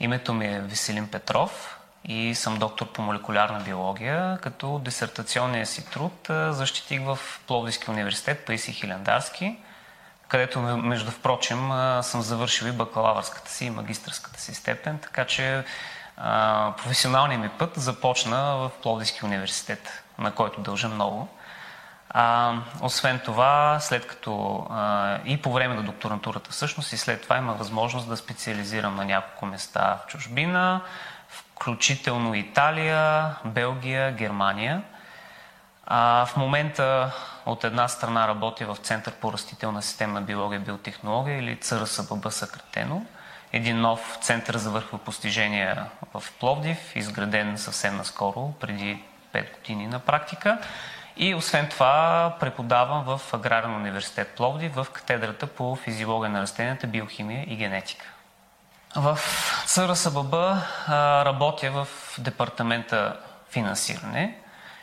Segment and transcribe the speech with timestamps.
[0.00, 6.26] Името ми е Веселин Петров и съм доктор по молекулярна биология, като дисертационния си труд
[6.50, 9.58] защитих в Пловдивския университет Паиси Хилендарски,
[10.28, 11.70] където между впрочем
[12.02, 15.64] съм завършил и бакалавърската си и магистърската си степен, така че
[16.76, 21.28] професионалният ми път започна в Пловдивския университет, на който дължа много.
[22.10, 27.36] А, освен това, след като а, и по време на докторантурата всъщност и след това
[27.36, 30.80] има възможност да специализирам на няколко места в чужбина,
[31.28, 34.82] включително Италия, Белгия, Германия.
[35.86, 37.12] А, в момента
[37.46, 43.06] от една страна работя в Център по растителна системна биология и биотехнология или ЦРСББ съкратено.
[43.52, 49.02] Един нов център за върхови постижения в Пловдив, изграден съвсем наскоро, преди
[49.34, 50.58] 5 години на практика.
[51.22, 57.44] И освен това преподавам в Аграрен университет Пловдив в катедрата по физиология на растенията, биохимия
[57.48, 58.06] и генетика.
[58.96, 59.18] В
[59.66, 60.34] ЦРСББ
[61.24, 61.88] работя в
[62.18, 63.16] департамента
[63.50, 64.38] финансиране,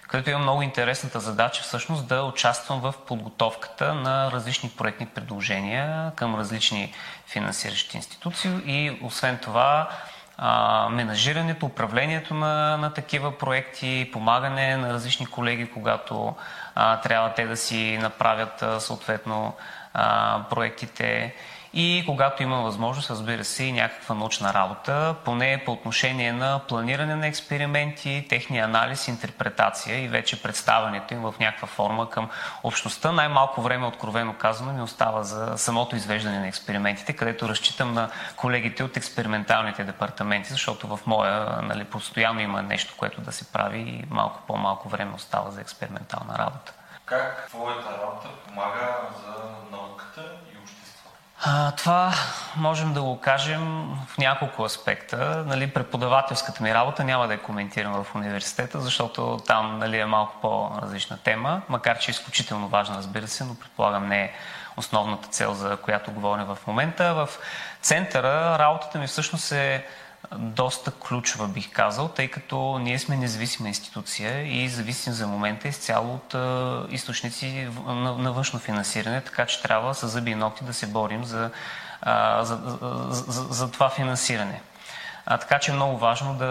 [0.07, 6.35] където имам много интересната задача всъщност да участвам в подготовката на различни проектни предложения към
[6.35, 6.93] различни
[7.27, 9.89] финансиращи институции и освен това
[10.37, 16.35] а, менажирането, управлението на, на такива проекти, помагане на различни колеги, когато
[16.75, 19.55] а, трябва те да си направят а, съответно
[19.93, 21.35] а, проектите
[21.73, 27.15] и когато има възможност, разбира се, и някаква научна работа, поне по отношение на планиране
[27.15, 32.29] на експерименти, техния анализ, интерпретация и вече представянето им в някаква форма към
[32.63, 33.11] общността.
[33.11, 38.83] Най-малко време, откровено казано, ми остава за самото извеждане на експериментите, където разчитам на колегите
[38.83, 44.03] от експерименталните департаменти, защото в моя нали, постоянно има нещо, което да се прави и
[44.09, 46.73] малко по-малко време остава за експериментална работа.
[47.05, 49.33] Как твоята работа помага за
[49.71, 50.21] науката
[51.77, 52.13] това
[52.55, 55.43] можем да го кажем в няколко аспекта.
[55.47, 60.35] Нали, преподавателската ми работа няма да я коментирам в университета, защото там нали, е малко
[60.41, 64.33] по-различна тема, макар че е изключително важна, разбира се, но предполагам не е
[64.77, 67.13] основната цел, за която говорим в момента.
[67.13, 67.29] В
[67.81, 69.85] центъра работата ми всъщност е
[70.35, 76.13] доста ключова, бих казал, тъй като ние сме независима институция и зависим за момента изцяло
[76.13, 76.35] от
[76.91, 81.23] източници на, на външно финансиране, така че трябва с зъби и ногти да се борим
[81.23, 81.51] за,
[82.41, 82.61] за,
[83.11, 84.61] за, за, за това финансиране.
[85.29, 86.45] А, така че е много важно да,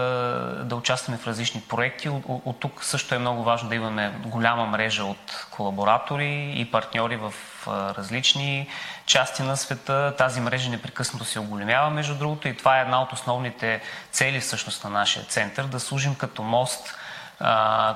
[0.65, 2.09] да участваме в различни проекти.
[2.09, 7.17] От, от, тук също е много важно да имаме голяма мрежа от колаборатори и партньори
[7.17, 7.35] в
[7.67, 8.69] а, различни
[9.07, 10.15] части на света.
[10.19, 14.85] Тази мрежа непрекъснато се оголемява, между другото, и това е една от основните цели всъщност
[14.85, 16.97] на нашия център да служим като мост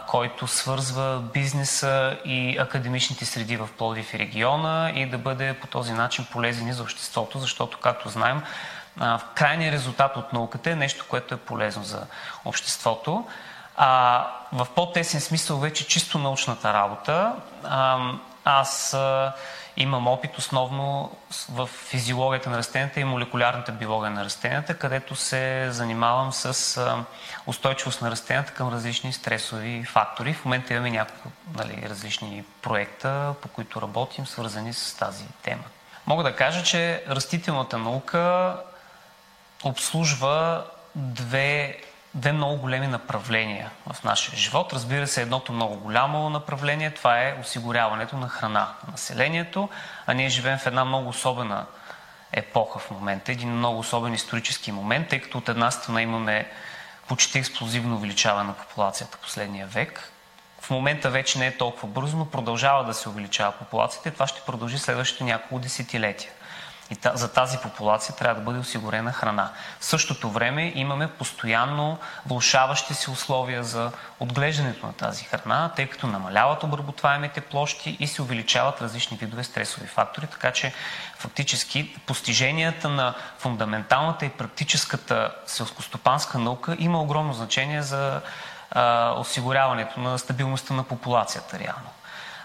[0.06, 5.92] който свързва бизнеса и академичните среди в Пловдив и региона и да бъде по този
[5.92, 8.42] начин полезен и за обществото, защото, както знаем,
[9.00, 12.06] в крайния резултат от науката е нещо, което е полезно за
[12.44, 13.26] обществото.
[13.76, 17.32] А, в по-тесен смисъл вече чисто научната работа.
[17.64, 17.98] А,
[18.44, 19.32] аз а,
[19.76, 21.16] имам опит основно
[21.48, 27.04] в физиологията на растенията и молекулярната биология на растенията, където се занимавам с а,
[27.46, 30.34] устойчивост на растенията към различни стресови фактори.
[30.34, 35.64] В момента имаме няколко нали, различни проекта, по които работим, свързани с тази тема.
[36.06, 38.56] Мога да кажа, че растителната наука
[39.64, 41.78] обслужва две,
[42.14, 44.72] две много големи направления в нашия живот.
[44.72, 49.68] Разбира се, едното много голямо направление това е осигуряването на храна на населението,
[50.06, 51.66] а ние живеем в една много особена
[52.32, 56.50] епоха в момента, един много особен исторически момент, тъй като от една страна имаме
[57.08, 60.12] почти експлозивно увеличаване на популацията последния век.
[60.60, 64.26] В момента вече не е толкова бързо, но продължава да се увеличава популацията и това
[64.26, 66.32] ще продължи следващите няколко десетилетия.
[66.90, 69.50] И за тази популация трябва да бъде осигурена храна.
[69.80, 76.06] В същото време имаме постоянно влушаващи се условия за отглеждането на тази храна, тъй като
[76.06, 80.72] намаляват обработваемите площи и се увеличават различни видове стресови фактори, така че
[81.18, 88.20] фактически постиженията на фундаменталната и практическата селскостопанска наука има огромно значение за
[88.70, 91.90] а, осигуряването на стабилността на популацията реално.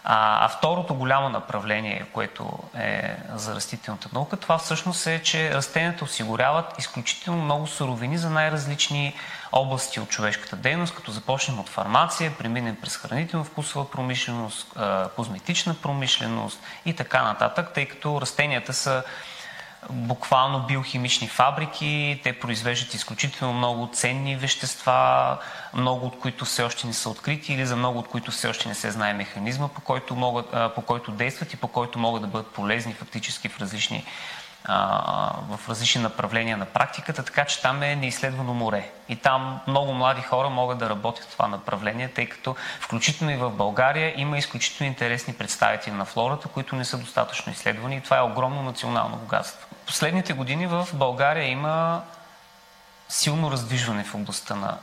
[0.07, 6.04] А, а второто голямо направление, което е за растителната наука, това всъщност е, че растенията
[6.04, 9.16] осигуряват изключително много суровини за най-различни
[9.52, 14.78] области от човешката дейност, като започнем от фармация, преминем през хранително-вкусова промишленост,
[15.16, 19.04] козметична промишленост и така нататък, тъй като растенията са
[19.90, 22.20] буквално биохимични фабрики.
[22.24, 25.38] Те произвеждат изключително много ценни вещества,
[25.74, 28.68] много от които все още не са открити или за много от които все още
[28.68, 32.28] не се знае механизма, по който, могат, по който действат и по който могат да
[32.28, 34.06] бъдат полезни фактически в различни
[35.50, 38.92] в различни направления на практиката, така че там е неизследвано море.
[39.10, 43.38] И там много млади хора могат да работят в това направление, тъй като включително и
[43.38, 48.18] в България има изключително интересни представители на флората, които не са достатъчно изследвани и това
[48.18, 49.65] е огромно национално богатство.
[49.86, 52.02] Последните години в България има
[53.10, 54.78] силно раздвижване в областта на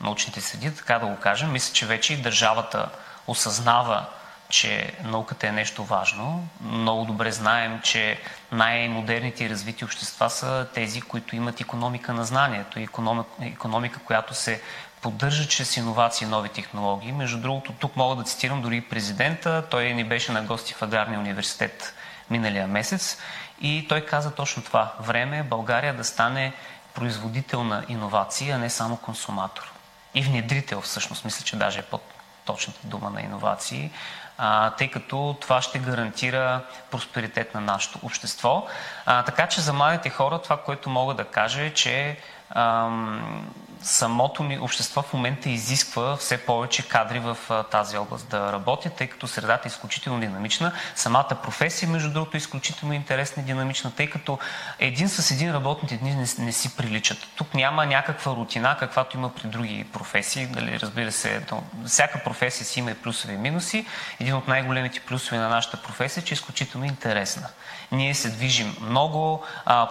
[0.00, 1.52] научните среди, така да го кажем.
[1.52, 2.88] Мисля, че вече и държавата
[3.26, 4.06] осъзнава
[4.48, 6.48] че науката е нещо важно.
[6.60, 8.20] Много добре знаем, че
[8.52, 14.62] най-модерните и развити общества са тези, които имат економика на знанието, економика, економика която се
[15.00, 17.12] поддържа чрез иновации и нови технологии.
[17.12, 19.64] Между другото, тук мога да цитирам дори президента.
[19.70, 21.94] Той ни беше на гости в Аграрния университет
[22.30, 23.18] миналия месец
[23.60, 24.92] и той каза точно това.
[25.00, 26.52] Време е България да стане
[26.94, 29.72] производител на иновации, а не само консуматор.
[30.14, 32.02] И внедрител, всъщност, мисля, че даже е под
[32.44, 33.90] точната дума на иновации,
[34.38, 36.60] а, тъй като това ще гарантира
[36.90, 38.66] просперитет на нашето общество.
[39.06, 42.18] А, така че за младите хора това, което мога да кажа е, че
[42.50, 43.48] ам,
[43.82, 47.36] самото ни общество в момента изисква все повече кадри в
[47.70, 50.72] тази област да работят, тъй като средата е изключително динамична.
[50.94, 54.38] Самата професия, между другото, е изключително интересна и динамична, тъй като
[54.78, 57.18] един с един работните дни не, не си приличат.
[57.36, 60.46] Тук няма някаква рутина, каквато има при други професии.
[60.46, 63.86] Дали, разбира се, то, всяка професия си има и плюсове и минуси.
[64.20, 67.48] Един от най-големите плюсове на нашата професия е, че е изключително интересна.
[67.92, 69.44] Ние се движим много,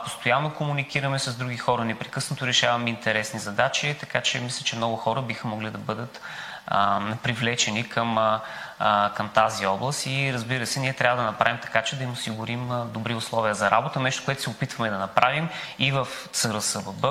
[0.04, 5.22] постоянно комуникираме с други хора, непрекъснато решаваме интересни задачи, така че мисля, че много хора
[5.22, 6.22] биха могли да бъдат
[6.68, 11.84] а, привлечени към, а, към тази област и разбира се, ние трябва да направим така,
[11.84, 15.50] че да им осигурим добри условия за работа, нещо, което се опитваме да направим
[15.80, 17.06] и в ЦРСВБ,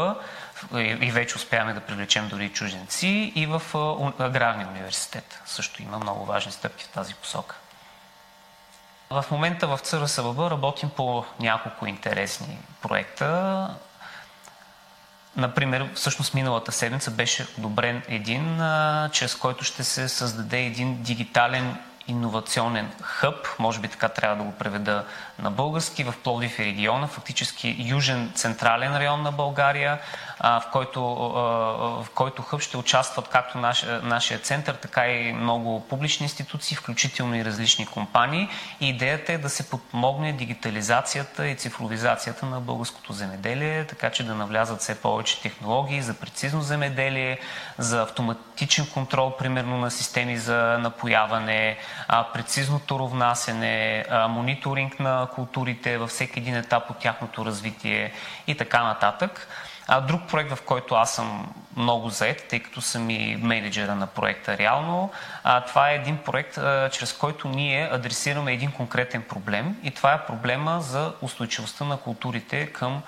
[0.78, 3.62] и вече успяваме да привлечем дори чужденци, и в
[4.18, 5.40] Аграрния университет.
[5.46, 7.56] Също има много важни стъпки в тази посока.
[9.10, 13.68] В момента в ЦРСВБ работим по няколко интересни проекта.
[15.36, 18.56] Например, всъщност миналата седмица беше одобрен един,
[19.12, 21.76] чрез който ще се създаде един дигитален
[22.08, 25.04] иновационен хъб, може би така трябва да го преведа
[25.38, 29.98] на български, в Пловдив и региона, фактически южен централен район на България,
[30.40, 31.02] в който,
[32.02, 37.36] в който хъб ще участват както наш, нашия център, така и много публични институции, включително
[37.36, 38.48] и различни компании.
[38.80, 44.34] И идеята е да се подмогне дигитализацията и цифровизацията на българското земеделие, така че да
[44.34, 47.38] навлязат все повече технологии за прецизно земеделие,
[47.78, 51.78] за автоматичен контрол, примерно на системи за напояване,
[52.34, 58.12] прецизно торовнасене, мониторинг на културите във всеки един етап от тяхното развитие
[58.46, 59.48] и така нататък.
[59.88, 64.06] А друг проект, в който аз съм много заед, тъй като съм и менеджера на
[64.06, 65.10] проекта реално,
[65.44, 70.12] а, това е един проект, а, чрез който ние адресираме един конкретен проблем и това
[70.14, 73.02] е проблема за устойчивостта на културите към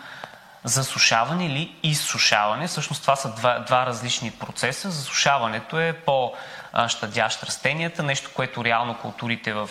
[0.65, 2.67] засушаване или изсушаване.
[2.67, 4.91] Всъщност това са два, два различни процеса.
[4.91, 9.71] Засушаването е по-щадящ растенията, нещо, което реално културите в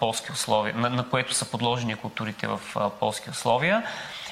[0.00, 2.60] полски условия, на, на което са подложени културите в
[3.00, 3.82] полски условия.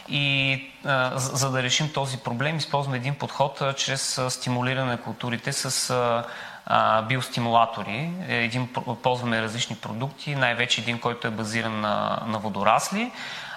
[0.09, 5.01] И а, за, да решим този проблем, използваме един подход а, чрез а, стимулиране на
[5.01, 5.91] културите с
[6.67, 8.11] а, биостимулатори.
[8.29, 8.69] Е, един,
[9.03, 13.11] ползваме различни продукти, най-вече един, който е базиран на, на водорасли.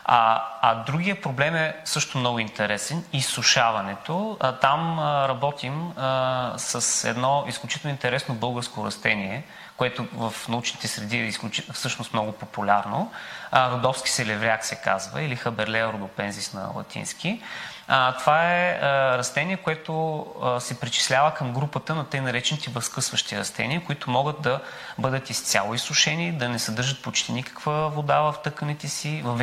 [0.05, 4.37] А, а другия проблем е също много интересен изсушаването.
[4.39, 9.43] А, там а, работим а, с едно изключително интересно българско растение,
[9.77, 13.11] което в научните среди е изключително, всъщност много популярно.
[13.51, 17.41] А, родовски селевряк се казва, или хаберлея родопензис на латински.
[17.87, 23.37] А, това е а, растение, което а, се причислява към групата на тъй наречените възкъсващи
[23.37, 24.59] растения, които могат да
[24.97, 29.37] бъдат изцяло изсушени, да не съдържат почти никаква вода в тъканите си, в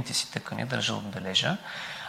[0.00, 1.56] вегетативните си тъкани, държа отбележа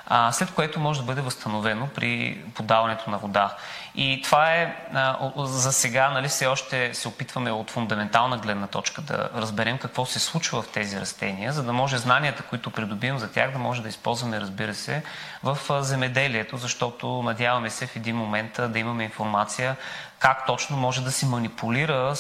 [0.08, 3.56] а, след което може да бъде възстановено при подаването на вода.
[3.96, 9.02] И това е а, за сега, нали, все още се опитваме от фундаментална гледна точка
[9.02, 13.32] да разберем какво се случва в тези растения, за да може знанията, които придобивам за
[13.32, 15.04] тях, да може да използваме, разбира се,
[15.44, 19.76] в земеделието, защото надяваме се в един момент да имаме информация
[20.22, 22.16] как точно може да се манипулира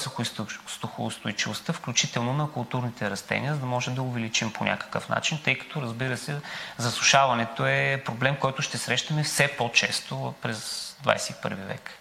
[0.67, 5.81] сухоустойчивостта, включително на културните растения, за да може да увеличим по някакъв начин, тъй като,
[5.81, 6.41] разбира се,
[6.77, 12.00] засушаването е проблем, който ще срещаме все по-често през 21 век.